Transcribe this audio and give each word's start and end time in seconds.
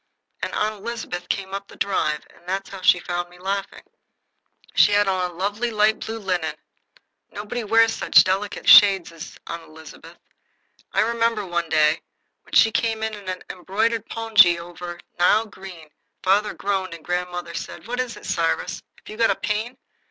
And 0.41 0.51
Aunt 0.55 0.77
Elizabeth 0.83 1.29
came 1.29 1.53
up 1.53 1.67
the 1.67 1.75
drive, 1.75 2.25
and 2.31 2.47
that 2.49 2.67
is 2.67 2.73
how 2.73 2.81
she 2.81 2.99
found 2.99 3.29
me 3.29 3.37
laughing. 3.37 3.83
She 4.73 4.93
had 4.93 5.07
on 5.07 5.29
a 5.29 5.33
lovely 5.35 5.69
light 5.69 5.99
blue 5.99 6.17
linen. 6.17 6.55
Nobody 7.29 7.63
wears 7.63 7.93
such 7.93 8.23
delicate 8.23 8.67
shades 8.67 9.11
as 9.11 9.37
Aunt 9.45 9.61
Elizabeth. 9.61 10.17
I 10.91 11.01
remember, 11.01 11.45
one 11.45 11.69
day, 11.69 12.01
when 12.41 12.53
she 12.55 12.71
came 12.71 13.03
in 13.03 13.13
an 13.13 13.43
embroidered 13.51 14.09
pongee 14.09 14.57
over 14.57 14.99
Nile 15.19 15.45
green, 15.45 15.91
father 16.23 16.55
groaned, 16.55 16.95
and 16.95 17.05
grandmother 17.05 17.53
said: 17.53 17.85
"What 17.87 17.99
is 17.99 18.17
it, 18.17 18.25
Cyrus? 18.25 18.81
Have 18.97 19.07
you 19.07 19.17
got 19.17 19.29
a 19.29 19.35
pain?" 19.35 19.77